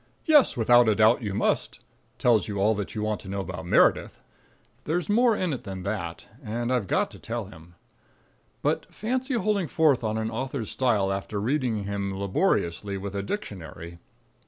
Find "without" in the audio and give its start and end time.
0.57-0.89